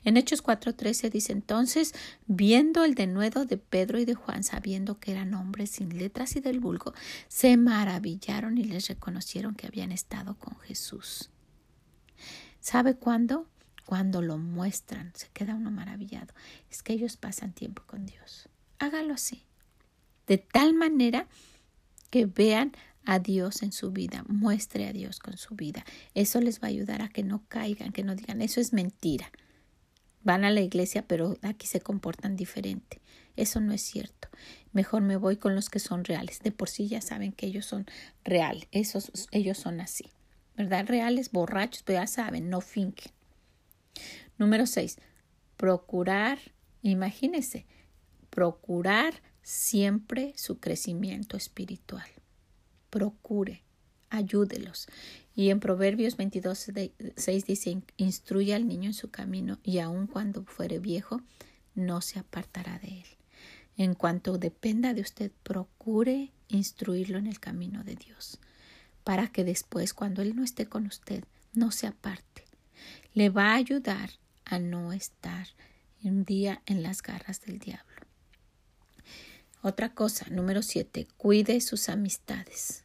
[0.04, 1.94] En Hechos 4:13 dice entonces,
[2.26, 6.40] viendo el denuedo de Pedro y de Juan, sabiendo que eran hombres sin letras y
[6.40, 6.94] del vulgo,
[7.28, 11.30] se maravillaron y les reconocieron que habían estado con Jesús.
[12.60, 13.48] ¿Sabe cuándo?
[13.86, 16.34] Cuando lo muestran, se queda uno maravillado.
[16.72, 18.48] Es que ellos pasan tiempo con Dios.
[18.80, 19.44] Hágalo así.
[20.26, 21.28] De tal manera
[22.10, 22.72] que vean
[23.06, 25.86] a Dios en su vida, muestre a Dios con su vida.
[26.14, 29.32] Eso les va a ayudar a que no caigan, que no digan, eso es mentira.
[30.24, 33.02] Van a la iglesia, pero aquí se comportan diferente.
[33.36, 34.30] Eso no es cierto.
[34.72, 36.40] Mejor me voy con los que son reales.
[36.40, 37.86] De por sí ya saben que ellos son
[38.24, 38.68] reales.
[38.72, 40.06] Esos, ellos son así.
[40.56, 40.86] ¿Verdad?
[40.88, 43.12] Reales, borrachos, pero ya saben, no finquen.
[44.38, 44.98] Número seis,
[45.58, 46.40] procurar,
[46.82, 47.66] imagínese,
[48.30, 52.08] procurar siempre su crecimiento espiritual
[52.94, 53.64] procure,
[54.12, 54.88] ayúdelos.
[55.34, 56.72] Y en Proverbios 22,
[57.16, 61.20] 6 dice, instruye al niño en su camino y aun cuando fuere viejo,
[61.74, 63.08] no se apartará de él.
[63.78, 68.40] En cuanto dependa de usted, procure instruirlo en el camino de Dios,
[69.04, 72.46] para que después, cuando Él no esté con usted, no se aparte.
[73.16, 74.12] Le va a ayudar
[74.46, 75.48] a no estar
[76.04, 77.94] un día en las garras del diablo.
[79.64, 82.83] Otra cosa, número siete, cuide sus amistades.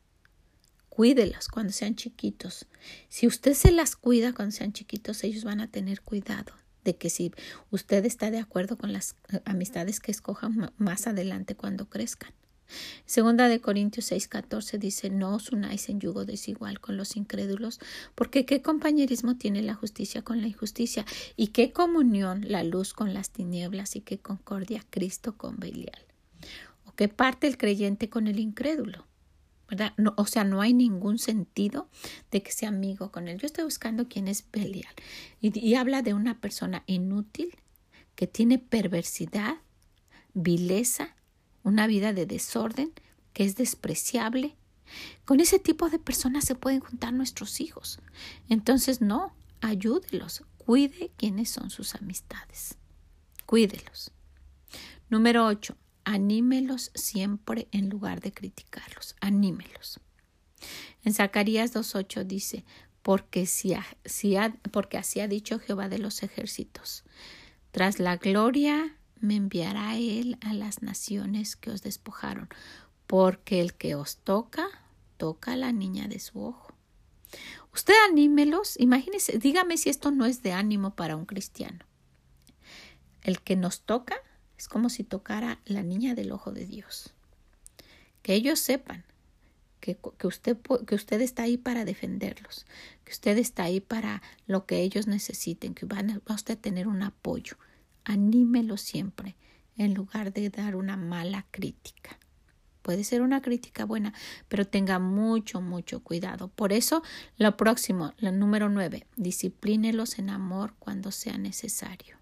[0.99, 2.67] Cuídelas cuando sean chiquitos.
[3.09, 7.09] Si usted se las cuida cuando sean chiquitos, ellos van a tener cuidado de que
[7.09, 7.33] si
[7.71, 12.33] usted está de acuerdo con las eh, amistades que escojan más adelante cuando crezcan.
[13.07, 17.79] Segunda de Corintios 6:14 dice, no os unáis en yugo desigual con los incrédulos,
[18.17, 21.07] porque qué compañerismo tiene la justicia con la injusticia,
[21.37, 26.09] y qué comunión la luz con las tinieblas, y qué concordia Cristo con Belial
[26.97, 29.07] que parte el creyente con el incrédulo.
[29.69, 29.93] ¿Verdad?
[30.17, 31.89] o sea, no hay ningún sentido
[32.31, 33.39] de que sea amigo con él.
[33.39, 34.95] Yo estoy buscando quién es Belial.
[35.41, 37.57] Y, habla de una persona inútil
[38.15, 39.59] que tiene perversidad,
[40.33, 41.17] vileza,
[41.63, 42.93] una vida de desorden,
[43.33, 44.57] que es despreciable.
[45.25, 48.01] Con ese tipo de personas se pueden juntar nuestros hijos.
[48.49, 52.77] Entonces, no, ayúdelos, cuide quiénes son sus amistades.
[53.45, 54.13] Cuídelos.
[55.11, 55.77] Número 8
[56.09, 60.01] anímelos siempre en lugar de criticarlos, anímelos.
[61.05, 62.65] En Zacarías 2.8 dice,
[63.03, 67.05] porque, así ha dicho Jehová de los ejércitos,
[67.73, 72.49] tras la gloria me enviará él a las naciones que os despojaron,
[73.07, 74.67] porque el que os toca,
[75.19, 76.73] toca a la niña de su ojo.
[77.75, 81.85] Usted anímelos, imagínese, dígame si esto no es de ánimo para un cristiano.
[83.23, 84.17] El que nos toca,
[84.59, 87.15] es como si tocara la niña del ojo de Dios.
[88.23, 89.05] Que ellos sepan
[89.81, 92.67] que, usted, que usted está ahí para defenderlos,
[93.05, 97.03] que usted está ahí para lo que ellos necesiten, que van a, usted tener un
[97.03, 97.57] apoyo.
[98.05, 99.37] Anímelo siempre
[99.77, 102.19] en lugar de dar una mala crítica.
[102.83, 104.15] Puede ser una crítica buena,
[104.49, 106.49] pero tenga mucho, mucho cuidado.
[106.49, 107.03] Por eso,
[107.37, 112.17] lo próximo, la número nueve, disciplínelos en amor cuando sea necesario.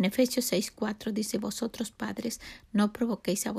[0.00, 2.40] En Efesios 6:4 dice, vosotros padres,
[2.72, 3.54] no provoquéis a,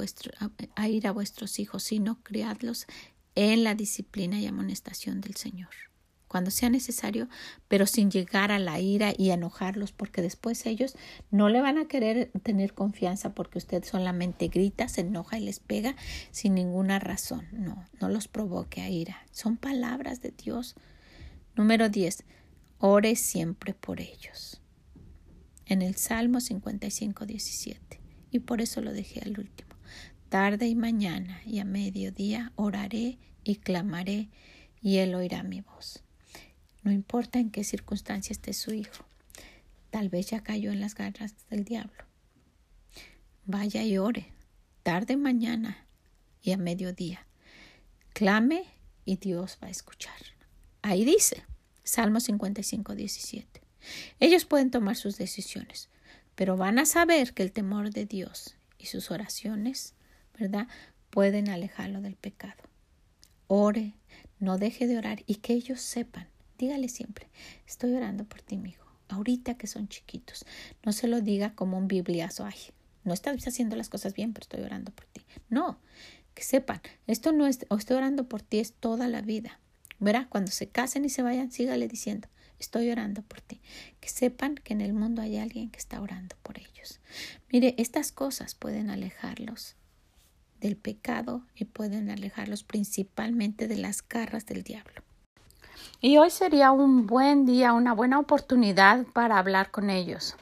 [0.75, 2.87] a ir a vuestros hijos, sino criadlos
[3.35, 5.69] en la disciplina y amonestación del Señor
[6.27, 7.27] cuando sea necesario,
[7.67, 10.95] pero sin llegar a la ira y enojarlos, porque después ellos
[11.29, 15.59] no le van a querer tener confianza porque usted solamente grita, se enoja y les
[15.59, 15.95] pega
[16.31, 17.49] sin ninguna razón.
[17.51, 19.27] No, no los provoque a ira.
[19.31, 20.75] Son palabras de Dios.
[21.55, 22.23] Número 10.
[22.79, 24.60] Ore siempre por ellos
[25.71, 28.01] en el Salmo 55, 17.
[28.29, 29.69] Y por eso lo dejé al último.
[30.27, 34.27] Tarde y mañana y a mediodía oraré y clamaré
[34.81, 36.03] y él oirá mi voz.
[36.83, 39.05] No importa en qué circunstancia esté su hijo.
[39.91, 42.03] Tal vez ya cayó en las garras del diablo.
[43.45, 44.27] Vaya y ore,
[44.83, 45.85] tarde mañana
[46.41, 47.25] y a mediodía.
[48.11, 48.65] Clame
[49.05, 50.19] y Dios va a escuchar.
[50.81, 51.45] Ahí dice,
[51.85, 53.60] Salmo 55, 17.
[54.19, 55.89] Ellos pueden tomar sus decisiones,
[56.35, 59.93] pero van a saber que el temor de Dios y sus oraciones,
[60.37, 60.67] ¿verdad?
[61.09, 62.63] Pueden alejarlo del pecado.
[63.47, 63.93] Ore,
[64.39, 66.27] no deje de orar y que ellos sepan.
[66.57, 67.27] Dígale siempre,
[67.67, 68.85] estoy orando por ti, mi hijo.
[69.09, 70.45] Ahorita que son chiquitos,
[70.85, 72.45] no se lo diga como un bibliazo.
[72.45, 72.55] Ay,
[73.03, 75.21] no estás haciendo las cosas bien, pero estoy orando por ti.
[75.49, 75.79] No,
[76.33, 79.59] que sepan, esto no es, o estoy orando por ti, es toda la vida.
[79.99, 82.27] Verá, cuando se casen y se vayan, sígale diciendo,
[82.61, 83.59] Estoy orando por ti.
[83.99, 86.99] Que sepan que en el mundo hay alguien que está orando por ellos.
[87.51, 89.75] Mire, estas cosas pueden alejarlos
[90.59, 95.01] del pecado y pueden alejarlos principalmente de las garras del diablo.
[96.01, 100.35] Y hoy sería un buen día, una buena oportunidad para hablar con ellos.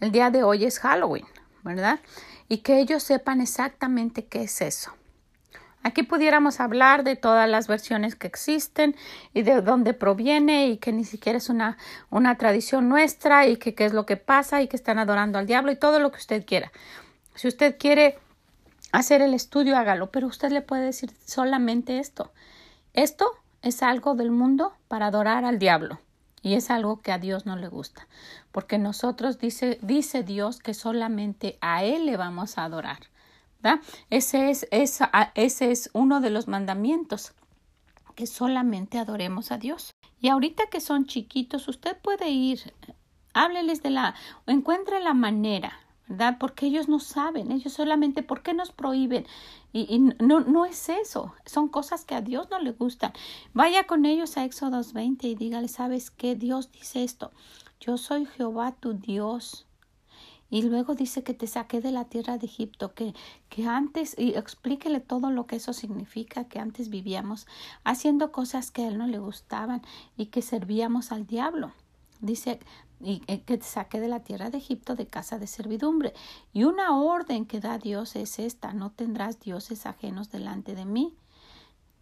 [0.00, 1.26] El día de hoy es Halloween,
[1.62, 2.00] ¿verdad?
[2.48, 4.92] Y que ellos sepan exactamente qué es eso.
[5.86, 8.96] Aquí pudiéramos hablar de todas las versiones que existen
[9.34, 11.76] y de dónde proviene y que ni siquiera es una,
[12.08, 15.46] una tradición nuestra y que qué es lo que pasa y que están adorando al
[15.46, 16.72] diablo y todo lo que usted quiera.
[17.34, 18.18] Si usted quiere
[18.92, 22.32] hacer el estudio, hágalo, pero usted le puede decir solamente esto.
[22.94, 26.00] Esto es algo del mundo para adorar al diablo.
[26.40, 28.06] Y es algo que a Dios no le gusta,
[28.52, 33.00] porque nosotros dice, dice Dios que solamente a Él le vamos a adorar.
[34.10, 37.32] Ese es, ese es uno de los mandamientos,
[38.14, 39.90] que solamente adoremos a Dios.
[40.20, 42.72] Y ahorita que son chiquitos, usted puede ir,
[43.32, 44.14] hábleles de la,
[44.46, 45.72] encuentre la manera,
[46.06, 46.36] ¿verdad?
[46.38, 49.26] Porque ellos no saben, ellos solamente, ¿por qué nos prohíben?
[49.72, 53.12] Y, no, no es eso, son cosas que a Dios no le gustan.
[53.52, 56.36] Vaya con ellos a Éxodo 20 y dígale, ¿sabes qué?
[56.36, 57.32] Dios dice esto,
[57.80, 59.66] yo soy Jehová tu Dios
[60.50, 63.14] y luego dice que te saqué de la tierra de Egipto, que,
[63.48, 67.46] que antes, y explíquele todo lo que eso significa, que antes vivíamos
[67.82, 69.82] haciendo cosas que a él no le gustaban
[70.16, 71.72] y que servíamos al diablo.
[72.20, 72.60] Dice
[73.00, 76.14] y eh, que te saqué de la tierra de Egipto de casa de servidumbre.
[76.52, 81.14] Y una orden que da Dios es esta, no tendrás dioses ajenos delante de mí.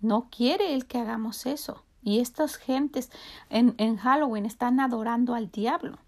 [0.00, 1.82] No quiere él que hagamos eso.
[2.02, 3.10] Y estas gentes
[3.50, 5.98] en, en Halloween están adorando al diablo.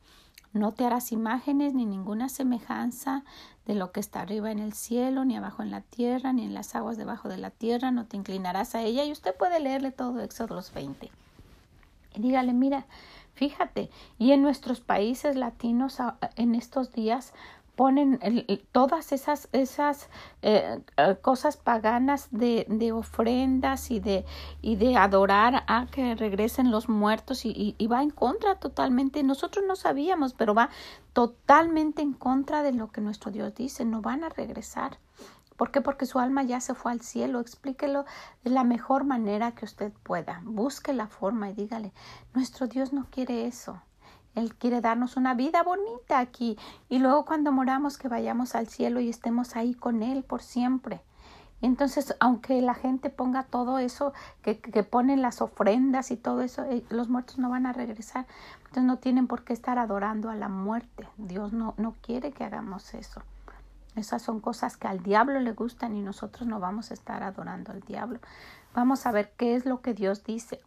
[0.54, 3.24] No te harás imágenes ni ninguna semejanza
[3.66, 6.54] de lo que está arriba en el cielo, ni abajo en la tierra, ni en
[6.54, 9.04] las aguas debajo de la tierra, no te inclinarás a ella.
[9.04, 11.10] Y usted puede leerle todo Éxodo 20.
[12.14, 12.86] Y dígale, mira,
[13.34, 15.98] fíjate, y en nuestros países latinos
[16.36, 17.34] en estos días
[17.76, 18.20] ponen
[18.72, 20.08] todas esas, esas
[20.42, 24.24] eh, eh, cosas paganas de, de, ofrendas y de,
[24.62, 29.22] y de adorar a que regresen los muertos y, y, va en contra totalmente.
[29.22, 30.70] Nosotros no sabíamos, pero va
[31.12, 33.84] totalmente en contra de lo que nuestro Dios dice.
[33.84, 34.98] No van a regresar.
[35.56, 35.80] ¿Por qué?
[35.80, 37.40] Porque su alma ya se fue al cielo.
[37.40, 38.04] Explíquelo
[38.42, 40.40] de la mejor manera que usted pueda.
[40.44, 41.92] Busque la forma y dígale,
[42.34, 43.80] nuestro Dios no quiere eso.
[44.34, 49.00] Él quiere darnos una vida bonita aquí y luego cuando moramos que vayamos al cielo
[49.00, 51.00] y estemos ahí con Él por siempre.
[51.62, 56.62] Entonces, aunque la gente ponga todo eso, que, que ponen las ofrendas y todo eso,
[56.64, 58.26] eh, los muertos no van a regresar.
[58.58, 61.08] Entonces no tienen por qué estar adorando a la muerte.
[61.16, 63.22] Dios no, no quiere que hagamos eso.
[63.96, 67.72] Esas son cosas que al diablo le gustan y nosotros no vamos a estar adorando
[67.72, 68.18] al diablo.
[68.74, 70.60] Vamos a ver qué es lo que Dios dice.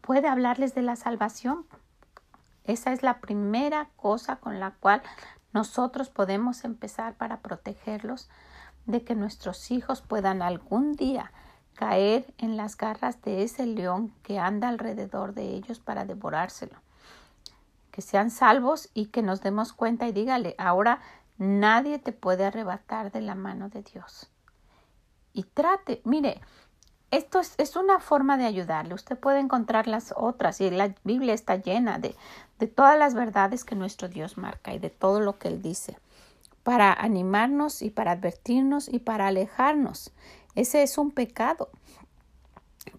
[0.00, 1.66] Puede hablarles de la salvación,
[2.66, 5.02] esa es la primera cosa con la cual
[5.52, 8.28] nosotros podemos empezar para protegerlos
[8.84, 11.32] de que nuestros hijos puedan algún día
[11.74, 16.76] caer en las garras de ese león que anda alrededor de ellos para devorárselo.
[17.90, 21.00] Que sean salvos y que nos demos cuenta y dígale, ahora
[21.38, 24.30] nadie te puede arrebatar de la mano de Dios.
[25.32, 26.40] Y trate, mire,
[27.10, 28.94] esto es, una forma de ayudarle.
[28.94, 32.14] Usted puede encontrar las otras y la Biblia está llena de,
[32.58, 35.98] de todas las verdades que nuestro Dios marca y de todo lo que Él dice
[36.66, 40.10] para animarnos y para advertirnos y para alejarnos.
[40.56, 41.68] Ese es un pecado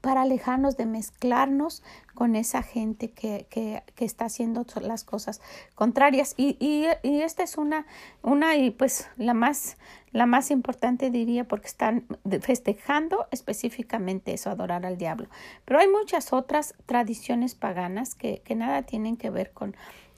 [0.01, 5.41] para alejarnos de mezclarnos con esa gente que, que, que está haciendo las cosas
[5.75, 6.33] contrarias.
[6.37, 7.85] Y, y, y, esta es una,
[8.23, 9.77] una y pues la más,
[10.11, 12.05] la más importante diría porque están
[12.41, 15.27] festejando específicamente eso, adorar al diablo.
[15.65, 19.75] Pero hay muchas otras tradiciones paganas que, que nada tienen que ver con,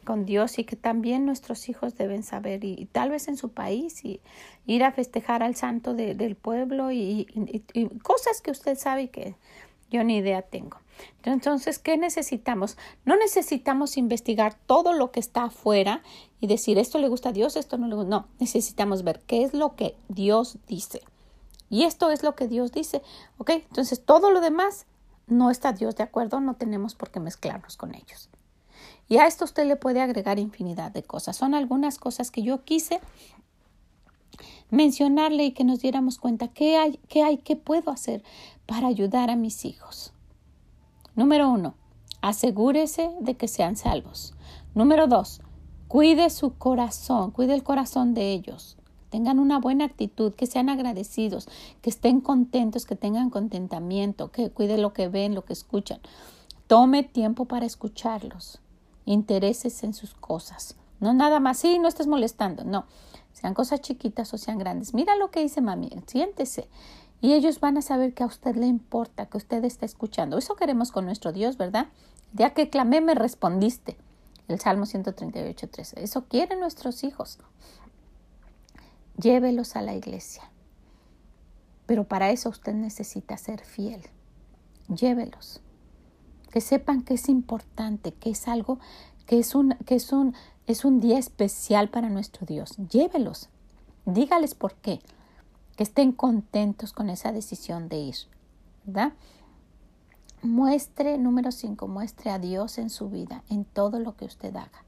[0.09, 4.03] con Dios y que también nuestros hijos deben saber y, tal vez en su país
[4.03, 4.21] y
[4.65, 7.27] ir a festejar al santo del pueblo y,
[8.01, 9.35] cosas que usted sabe que
[9.91, 10.77] yo ni idea tengo.
[11.21, 12.75] Entonces, ¿qué necesitamos?
[13.05, 16.01] No necesitamos investigar todo lo que está afuera
[16.41, 18.09] y decir esto le gusta a Dios, esto no le gusta.
[18.09, 21.01] No, necesitamos ver qué es lo que Dios dice.
[21.69, 23.03] Y esto es lo que Dios dice.
[23.37, 23.51] ¿Ok?
[23.51, 24.87] Entonces, todo lo demás
[25.27, 28.27] no está Dios de acuerdo, no tenemos por qué mezclarnos con ellos.
[29.09, 31.35] Y a esto usted le puede agregar infinidad de cosas.
[31.35, 33.01] Son algunas cosas que yo quise
[34.69, 38.23] mencionarle y que nos diéramos cuenta qué hay, qué hay, qué puedo hacer
[38.67, 40.13] para ayudar a mis hijos.
[41.15, 41.73] Número uno,
[42.21, 44.35] asegúrese de que sean salvos.
[44.75, 45.41] Número dos,
[45.87, 48.77] cuide su corazón, cuide el corazón de ellos.
[49.09, 51.49] Tengan una buena actitud, que sean agradecidos,
[51.81, 55.99] que estén contentos, que tengan contentamiento, que cuide lo que ven, lo que escuchan.
[56.67, 58.61] Tome tiempo para escucharlos.
[59.11, 60.75] Intereses en sus cosas.
[60.99, 62.85] No nada más, sí, no estés molestando, no
[63.33, 64.93] sean cosas chiquitas o sean grandes.
[64.93, 66.67] Mira lo que dice mami, siéntese
[67.21, 70.37] Y ellos van a saber que a usted le importa, que usted está escuchando.
[70.37, 71.87] Eso queremos con nuestro Dios, ¿verdad?
[72.33, 73.97] Ya que clamé, me respondiste.
[74.47, 76.03] El Salmo 138, 13.
[76.03, 77.39] Eso quieren nuestros hijos.
[79.17, 80.49] Llévelos a la iglesia.
[81.85, 84.01] Pero para eso usted necesita ser fiel.
[84.87, 85.61] Llévelos.
[86.49, 88.79] Que sepan que es importante, que es algo,
[89.25, 90.35] que es un, que es un,
[90.65, 92.75] es un día especial para nuestro Dios.
[92.77, 93.49] Llévelos.
[94.05, 95.01] Dígales por qué.
[95.75, 98.15] Que estén contentos con esa decisión de ir.
[98.85, 99.13] ¿Verdad?
[100.41, 104.85] Muestre, número cinco, muestre a Dios en su vida, en todo lo que usted haga.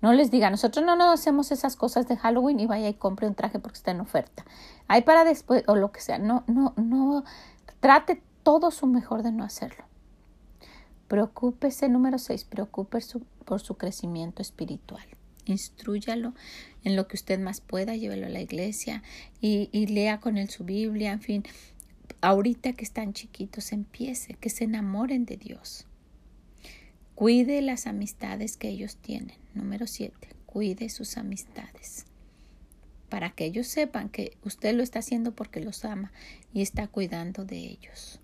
[0.00, 3.26] No les diga, nosotros no nos hacemos esas cosas de Halloween y vaya y compre
[3.26, 4.44] un traje porque está en oferta.
[4.86, 6.18] Hay para después o lo que sea.
[6.18, 7.24] No, no, no.
[7.80, 9.87] Trate todo su mejor de no hacerlo.
[11.08, 15.04] Preocúpese, número seis, preocúpese por su crecimiento espiritual.
[15.46, 16.34] Instrúyalo
[16.84, 19.02] en lo que usted más pueda, llévelo a la iglesia
[19.40, 21.44] y, y lea con él su Biblia, en fin.
[22.20, 25.86] Ahorita que están chiquitos, empiece, que se enamoren de Dios.
[27.14, 29.36] Cuide las amistades que ellos tienen.
[29.54, 32.04] Número siete, cuide sus amistades.
[33.08, 36.12] Para que ellos sepan que usted lo está haciendo porque los ama
[36.52, 38.20] y está cuidando de ellos.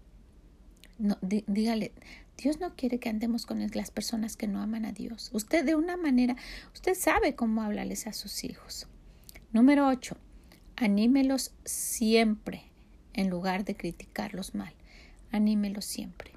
[0.98, 1.92] No, dígale,
[2.36, 5.30] Dios no quiere que andemos con las personas que no aman a Dios.
[5.32, 6.36] Usted de una manera,
[6.72, 8.86] usted sabe cómo hablarles a sus hijos.
[9.52, 10.16] Número ocho,
[10.76, 12.64] anímelos siempre
[13.12, 14.74] en lugar de criticarlos mal.
[15.30, 16.32] Anímelos siempre.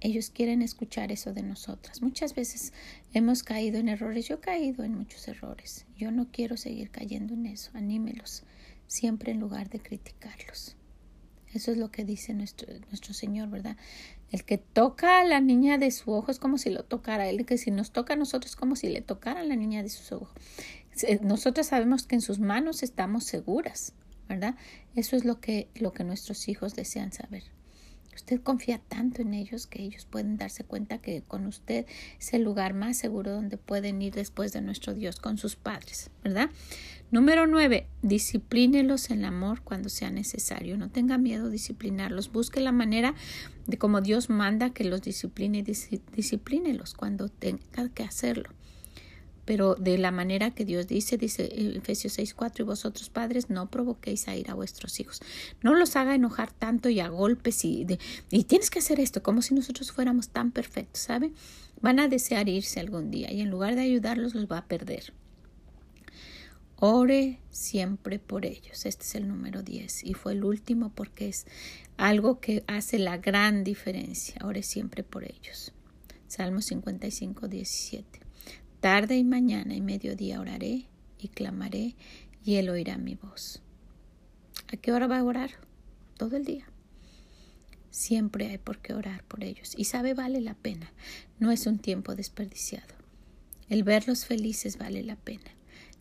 [0.00, 2.02] Ellos quieren escuchar eso de nosotras.
[2.02, 2.72] Muchas veces
[3.12, 4.28] hemos caído en errores.
[4.28, 5.86] Yo he caído en muchos errores.
[5.96, 7.70] Yo no quiero seguir cayendo en eso.
[7.74, 8.44] Anímelos
[8.86, 10.76] siempre en lugar de criticarlos.
[11.52, 13.76] Eso es lo que dice nuestro, nuestro Señor, ¿verdad?
[14.32, 17.46] El que toca a la niña de su ojo es como si lo tocara él,
[17.46, 19.88] que si nos toca a nosotros es como si le tocara a la niña de
[19.88, 20.30] sus ojos.
[21.20, 23.92] Nosotros sabemos que en sus manos estamos seguras,
[24.28, 24.56] ¿verdad?
[24.94, 27.44] Eso es lo que, lo que nuestros hijos desean saber.
[28.16, 31.84] Usted confía tanto en ellos que ellos pueden darse cuenta que con usted
[32.18, 36.10] es el lugar más seguro donde pueden ir después de nuestro Dios, con sus padres,
[36.24, 36.48] ¿verdad?
[37.10, 40.76] Número nueve, disciplínelos en el amor cuando sea necesario.
[40.76, 42.32] No tenga miedo disciplinarlos.
[42.32, 43.14] Busque la manera
[43.66, 48.50] de como Dios manda que los discipline y disciplínelos cuando tenga que hacerlo
[49.46, 54.28] pero de la manera que Dios dice, dice Efesios 6:4, y vosotros padres no provoquéis
[54.28, 55.22] a ir a vuestros hijos.
[55.62, 57.86] No los haga enojar tanto y a golpes y,
[58.30, 61.32] y tienes que hacer esto, como si nosotros fuéramos tan perfectos, ¿sabe?
[61.80, 65.14] Van a desear irse algún día y en lugar de ayudarlos los va a perder.
[66.78, 68.84] Ore siempre por ellos.
[68.84, 71.46] Este es el número 10 y fue el último porque es
[71.96, 74.36] algo que hace la gran diferencia.
[74.44, 75.72] Ore siempre por ellos.
[76.28, 78.20] Salmo 55, 17.
[78.80, 80.86] Tarde y mañana y mediodía oraré
[81.18, 81.96] y clamaré
[82.44, 83.62] y él oirá mi voz.
[84.70, 85.52] ¿A qué hora va a orar?
[86.18, 86.66] Todo el día.
[87.90, 89.72] Siempre hay por qué orar por ellos.
[89.78, 90.92] Y sabe, vale la pena.
[91.38, 92.94] No es un tiempo desperdiciado.
[93.70, 95.55] El verlos felices vale la pena.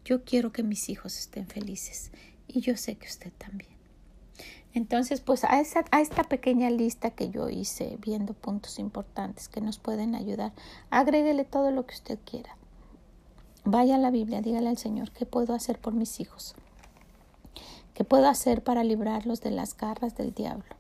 [0.06, 2.12] Yo quiero que mis hijos estén felices.
[2.48, 3.76] Y yo sé que usted también.
[4.74, 9.62] Entonces, pues a, esa, a esta pequeña lista que yo hice, viendo puntos importantes que
[9.62, 10.54] nos pueden ayudar,
[10.90, 12.56] agréguele todo lo que usted quiera.
[13.64, 16.56] Vaya a la Biblia, dígale al Señor, ¿qué puedo hacer por mis hijos?
[17.96, 20.76] ¿Qué puedo hacer para librarlos de las garras del diablo?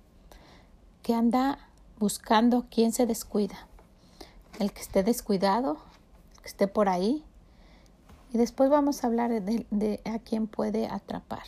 [1.01, 1.57] Que anda
[1.97, 3.67] buscando quién se descuida.
[4.59, 5.78] El que esté descuidado,
[6.41, 7.23] que esté por ahí.
[8.36, 11.45] Y después vamos a hablar de, a quién puede atrapar.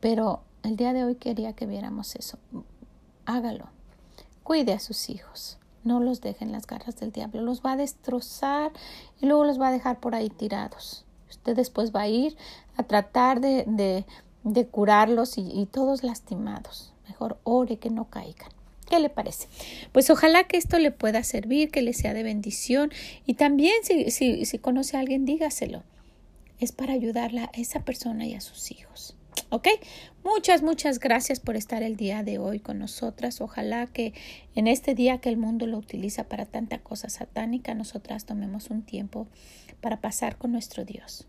[0.00, 2.38] Pero el día de hoy quería que viéramos eso.
[3.26, 3.66] Hágalo.
[4.42, 5.58] Cuide a sus hijos.
[5.84, 8.72] No los dejen las garras del diablo, los va a destrozar
[9.20, 11.04] y luego los va a dejar por ahí tirados.
[11.28, 12.34] Usted después va a ir
[12.78, 14.06] a tratar de, de,
[14.44, 16.94] de curarlos y, y todos lastimados.
[17.08, 18.48] Mejor ore que no caigan.
[18.88, 19.48] ¿Qué le parece?
[19.92, 22.90] Pues ojalá que esto le pueda servir, que le sea de bendición
[23.26, 25.82] y también si, si, conoce a alguien, dígaselo.
[26.58, 29.14] Es para ayudarla a esa persona y a sus hijos.
[29.50, 29.68] ¿Ok?
[30.24, 33.40] Muchas, muchas gracias por estar el día de hoy con nosotras.
[33.40, 34.14] Ojalá que
[34.54, 38.82] en este día que el mundo lo utiliza para tanta cosa satánica, nosotras tomemos un
[38.82, 39.28] tiempo
[39.80, 41.26] para pasar con nuestro Dios.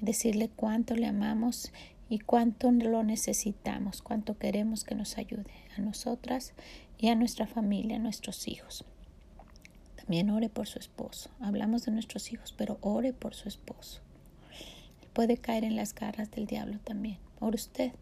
[0.00, 1.72] Decirle cuánto le amamos
[2.08, 6.52] y cuánto lo necesitamos, cuánto queremos que nos ayude a nosotras
[6.98, 8.84] y a nuestra familia, a nuestros hijos.
[9.96, 11.30] También ore por su esposo.
[11.40, 14.02] Hablamos de nuestros hijos, pero ore por su esposo
[15.14, 17.18] puede caer en las garras del diablo también.
[17.38, 17.92] Por usted.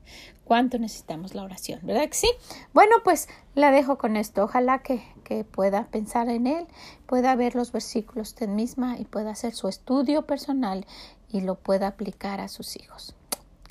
[0.45, 1.81] ¿Cuánto necesitamos la oración?
[1.83, 2.29] ¿Verdad que sí?
[2.75, 4.45] Bueno, pues la dejo con esto.
[4.45, 6.67] Ojalá que, que pueda pensar en él,
[7.07, 10.87] pueda ver los versículos usted misma y pueda hacer su estudio personal
[11.29, 13.17] y lo pueda aplicar a sus hijos.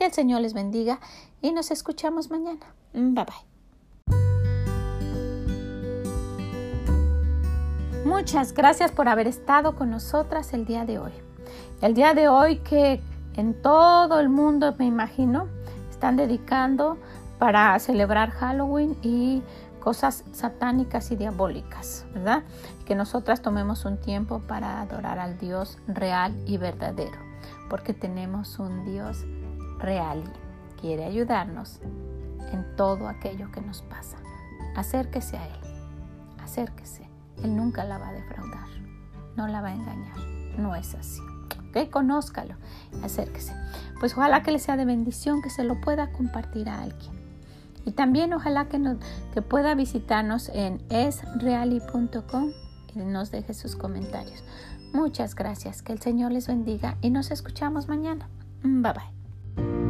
[0.01, 0.99] Que el Señor les bendiga
[1.43, 2.65] y nos escuchamos mañana.
[2.91, 3.35] Bye bye.
[8.03, 11.11] Muchas gracias por haber estado con nosotras el día de hoy.
[11.83, 12.99] El día de hoy que
[13.35, 15.47] en todo el mundo, me imagino,
[15.91, 16.97] están dedicando
[17.37, 19.43] para celebrar Halloween y
[19.81, 22.41] cosas satánicas y diabólicas, ¿verdad?
[22.87, 27.19] Que nosotras tomemos un tiempo para adorar al Dios real y verdadero,
[27.69, 29.27] porque tenemos un Dios
[29.81, 30.23] real
[30.79, 31.79] quiere ayudarnos
[32.51, 34.17] en todo aquello que nos pasa.
[34.75, 35.59] Acérquese a Él,
[36.41, 37.09] acérquese.
[37.43, 38.67] Él nunca la va a defraudar,
[39.35, 40.17] no la va a engañar,
[40.57, 41.21] no es así.
[41.69, 41.89] ¿Ok?
[41.89, 42.55] Conózcalo,
[43.03, 43.53] acérquese.
[43.99, 47.21] Pues ojalá que le sea de bendición, que se lo pueda compartir a alguien.
[47.85, 48.79] Y también ojalá que,
[49.33, 52.51] que pueda visitarnos en esreali.com
[52.95, 54.43] y nos deje sus comentarios.
[54.93, 58.29] Muchas gracias, que el Señor les bendiga y nos escuchamos mañana.
[58.63, 59.20] Bye bye.
[59.57, 59.80] Bye.